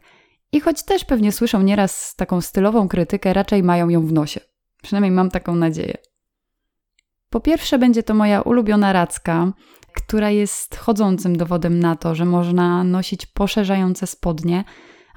i 0.52 0.60
choć 0.60 0.82
też 0.82 1.04
pewnie 1.04 1.32
słyszą 1.32 1.62
nieraz 1.62 2.14
taką 2.16 2.40
stylową 2.40 2.88
krytykę, 2.88 3.32
raczej 3.32 3.62
mają 3.62 3.88
ją 3.88 4.06
w 4.06 4.12
nosie. 4.12 4.40
Przynajmniej 4.82 5.10
mam 5.10 5.30
taką 5.30 5.54
nadzieję. 5.54 5.94
Po 7.30 7.40
pierwsze, 7.40 7.78
będzie 7.78 8.02
to 8.02 8.14
moja 8.14 8.40
ulubiona 8.40 8.92
racka, 8.92 9.52
która 9.94 10.30
jest 10.30 10.76
chodzącym 10.76 11.36
dowodem 11.36 11.80
na 11.80 11.96
to, 11.96 12.14
że 12.14 12.24
można 12.24 12.84
nosić 12.84 13.26
poszerzające 13.26 14.06
spodnie 14.06 14.64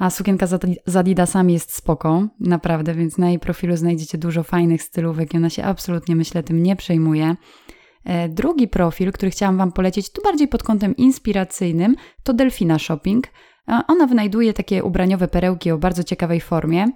a 0.01 0.09
sukienka 0.09 0.47
z 0.85 0.95
Adidasami 0.95 1.53
jest 1.53 1.75
spoko, 1.75 2.27
naprawdę, 2.39 2.93
więc 2.93 3.17
na 3.17 3.29
jej 3.29 3.39
profilu 3.39 3.77
znajdziecie 3.77 4.17
dużo 4.17 4.43
fajnych 4.43 4.83
stylówek 4.83 5.33
i 5.33 5.37
ona 5.37 5.49
się 5.49 5.63
absolutnie, 5.63 6.15
myślę, 6.15 6.43
tym 6.43 6.63
nie 6.63 6.75
przejmuje. 6.75 7.35
E, 8.05 8.29
drugi 8.29 8.67
profil, 8.67 9.11
który 9.11 9.31
chciałam 9.31 9.57
Wam 9.57 9.71
polecić, 9.71 10.11
tu 10.11 10.21
bardziej 10.21 10.47
pod 10.47 10.63
kątem 10.63 10.95
inspiracyjnym, 10.95 11.95
to 12.23 12.33
Delfina 12.33 12.79
Shopping. 12.79 13.27
Ona 13.67 14.07
wynajduje 14.07 14.53
takie 14.53 14.83
ubraniowe 14.83 15.27
perełki 15.27 15.71
o 15.71 15.77
bardzo 15.77 16.03
ciekawej 16.03 16.41
formie. 16.41 16.87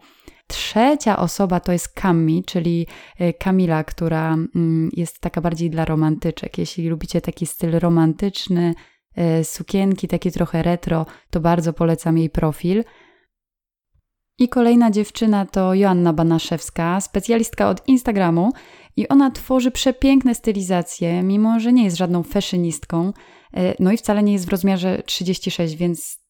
Trzecia 0.47 1.17
osoba 1.17 1.59
to 1.59 1.71
jest 1.71 1.87
Kami, 1.93 2.43
czyli 2.43 2.87
Kamila, 3.39 3.83
która 3.83 4.33
mm, 4.33 4.89
jest 4.93 5.19
taka 5.19 5.41
bardziej 5.41 5.69
dla 5.69 5.85
romantyczek. 5.85 6.57
Jeśli 6.57 6.89
lubicie 6.89 7.21
taki 7.21 7.45
styl 7.45 7.79
romantyczny, 7.79 8.73
E, 9.15 9.43
sukienki, 9.43 10.07
takie 10.07 10.31
trochę 10.31 10.63
retro, 10.63 11.05
to 11.29 11.39
bardzo 11.39 11.73
polecam 11.73 12.17
jej 12.17 12.29
profil. 12.29 12.83
I 14.39 14.49
kolejna 14.49 14.91
dziewczyna 14.91 15.45
to 15.45 15.73
Joanna 15.73 16.13
Banaszewska, 16.13 17.01
specjalistka 17.01 17.69
od 17.69 17.87
Instagramu 17.87 18.51
i 18.97 19.07
ona 19.07 19.31
tworzy 19.31 19.71
przepiękne 19.71 20.35
stylizacje, 20.35 21.23
mimo 21.23 21.59
że 21.59 21.73
nie 21.73 21.83
jest 21.83 21.97
żadną 21.97 22.23
fashionistką, 22.23 23.13
e, 23.53 23.75
no 23.79 23.91
i 23.91 23.97
wcale 23.97 24.23
nie 24.23 24.33
jest 24.33 24.45
w 24.45 24.49
rozmiarze 24.49 25.03
36, 25.05 25.75
więc 25.75 26.24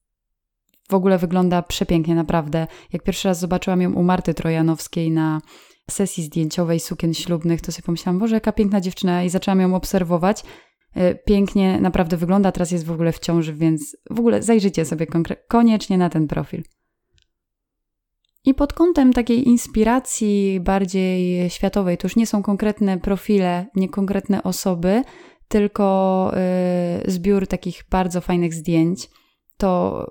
w 0.90 0.94
ogóle 0.94 1.18
wygląda 1.18 1.62
przepięknie, 1.62 2.16
naprawdę. 2.16 2.68
Jak 2.94 3.04
pierwszy 3.04 3.28
raz 3.28 3.40
zobaczyłam 3.40 3.82
ją 3.82 3.94
u 3.94 4.04
Marty 4.04 4.34
Trojanowskiej 4.34 5.12
na 5.12 5.42
sesji 5.90 6.24
zdjęciowej 6.24 6.80
sukien 6.80 7.14
ślubnych, 7.14 7.62
to 7.62 7.72
sobie 7.72 7.86
pomyślałam, 7.86 8.20
boże, 8.20 8.36
jaka 8.36 8.52
piękna 8.52 8.82
dziewczyna 8.82 9.24
i 9.24 9.30
zaczęłam 9.30 9.60
ją 9.60 9.76
obserwować 9.76 10.44
E, 10.96 11.16
pięknie 11.16 11.82
naprawdę 11.82 12.18
wygląda, 12.18 12.52
teraz 12.52 12.72
jest 12.72 12.86
w 12.86 12.92
ogóle 12.92 13.12
w 13.12 13.20
ciąży, 13.20 13.54
więc 13.54 13.98
w 14.10 14.20
ogóle 14.20 14.44
zajrzyjcie 14.44 14.86
sobie 14.86 15.08
koniecznie 15.48 15.98
na 15.98 16.10
ten 16.10 16.28
profil. 16.28 16.64
I 18.46 18.54
pod 18.54 18.74
kątem 18.74 19.14
takiej 19.14 19.48
inspiracji 19.48 20.60
bardziej 20.60 21.50
światowej, 21.50 21.98
to 21.98 22.06
już 22.06 22.16
nie 22.16 22.28
są 22.28 22.44
konkretne 22.44 23.00
profile, 23.00 23.66
nie 23.76 23.90
konkretne 23.90 24.44
osoby, 24.44 25.04
tylko 25.48 26.32
yy, 27.04 27.12
zbiór 27.12 27.48
takich 27.48 27.84
bardzo 27.90 28.22
fajnych 28.22 28.54
zdjęć. 28.54 29.10
To 29.58 30.06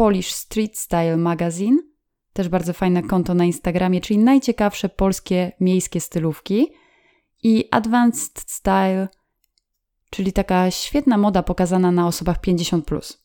Polish 0.00 0.32
Street 0.32 0.78
Style 0.78 1.16
Magazine, 1.16 1.78
też 2.32 2.48
bardzo 2.48 2.72
fajne 2.72 3.02
konto 3.02 3.34
na 3.34 3.44
Instagramie, 3.44 4.00
czyli 4.00 4.18
najciekawsze 4.18 4.88
polskie 4.88 5.52
miejskie 5.60 6.00
stylówki. 6.00 6.68
I 7.42 7.64
Advanced 7.70 8.40
Style 8.46 9.08
czyli 10.10 10.32
taka 10.32 10.70
świetna 10.70 11.18
moda 11.18 11.42
pokazana 11.42 11.92
na 11.92 12.06
osobach 12.06 12.40
50. 12.40 12.84
Plus. 12.84 13.22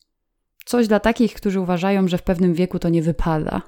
Coś 0.64 0.88
dla 0.88 1.00
takich, 1.00 1.34
którzy 1.34 1.60
uważają, 1.60 2.08
że 2.08 2.18
w 2.18 2.22
pewnym 2.22 2.54
wieku 2.54 2.78
to 2.78 2.88
nie 2.88 3.02
wypada. 3.02 3.62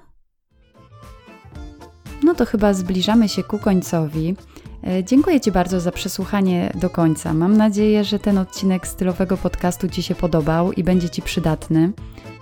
No 2.23 2.35
to 2.35 2.47
chyba 2.47 2.75
zbliżamy 2.75 3.29
się 3.29 3.43
ku 3.43 3.59
końcowi. 3.59 4.37
E, 4.87 5.05
dziękuję 5.05 5.41
Ci 5.41 5.53
bardzo 5.53 5.81
za 5.81 5.93
przesłuchanie 5.93 6.73
do 6.75 6.91
końca. 6.91 7.35
Mam 7.35 7.57
nadzieję, 7.57 8.05
że 8.05 8.19
ten 8.19 8.39
odcinek 8.39 8.87
stylowego 8.87 9.37
podcastu 9.37 9.89
Ci 9.89 10.03
się 10.03 10.15
podobał 10.15 10.73
i 10.73 10.85
będzie 10.85 11.11
Ci 11.11 11.23
przydatny. 11.23 11.93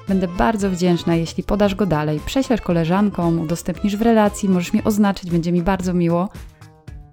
Będę 0.08 0.28
bardzo 0.28 0.70
wdzięczna, 0.70 1.14
jeśli 1.14 1.42
podasz 1.42 1.75
go 1.75 1.86
dalej, 1.86 2.20
prześlesz 2.26 2.60
koleżankom, 2.60 3.40
udostępnisz 3.40 3.96
w 3.96 4.02
relacji, 4.02 4.48
możesz 4.48 4.72
mi 4.72 4.84
oznaczyć, 4.84 5.30
będzie 5.30 5.52
mi 5.52 5.62
bardzo 5.62 5.94
miło. 5.94 6.28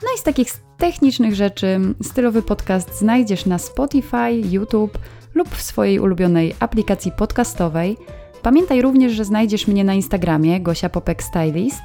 No 0.03 0.09
i 0.15 0.19
z 0.19 0.23
takich 0.23 0.47
technicznych 0.77 1.35
rzeczy, 1.35 1.79
stylowy 2.03 2.41
podcast 2.41 2.99
znajdziesz 2.99 3.45
na 3.45 3.57
Spotify, 3.57 4.31
YouTube 4.51 4.97
lub 5.33 5.49
w 5.49 5.61
swojej 5.61 5.99
ulubionej 5.99 6.55
aplikacji 6.59 7.11
podcastowej. 7.11 7.97
Pamiętaj 8.41 8.81
również, 8.81 9.13
że 9.13 9.25
znajdziesz 9.25 9.67
mnie 9.67 9.83
na 9.83 9.93
Instagramie 9.93 10.61
Gosia 10.61 10.89
Popek 10.89 11.23
Stylist, 11.23 11.81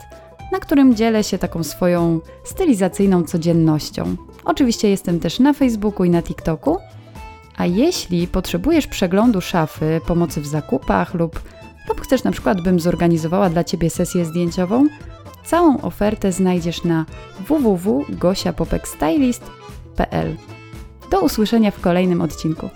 na 0.53 0.59
którym 0.59 0.95
dzielę 0.97 1.25
się 1.25 1.39
taką 1.39 1.65
swoją 1.65 2.21
stylizacyjną 2.45 3.23
codziennością. 3.23 4.17
Oczywiście 4.45 4.89
jestem 4.89 5.21
też 5.21 5.39
na 5.39 5.53
Facebooku 5.53 6.05
i 6.05 6.11
na 6.11 6.23
TikToku. 6.23 6.77
A 7.59 7.67
jeśli 7.67 8.27
potrzebujesz 8.27 8.87
przeglądu 8.87 9.41
szafy, 9.41 10.01
pomocy 10.07 10.41
w 10.41 10.47
zakupach 10.47 11.15
lub, 11.15 11.43
lub 11.89 12.01
chcesz 12.01 12.25
na 12.25 12.31
przykład, 12.31 12.63
bym 12.63 12.81
zorganizowała 12.81 13.51
dla 13.51 13.65
Ciebie 13.65 13.91
sesję 13.91 14.25
zdjęciową, 14.25 14.89
całą 15.45 15.81
ofertę 15.81 16.33
znajdziesz 16.33 16.85
na 16.85 17.05
www.gosiapopekstylist.pl. 17.49 20.37
Do 21.11 21.21
usłyszenia 21.21 21.71
w 21.71 21.81
kolejnym 21.81 22.21
odcinku. 22.21 22.71